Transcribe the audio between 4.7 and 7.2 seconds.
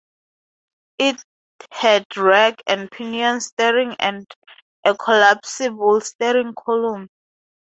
a collapsible steering column.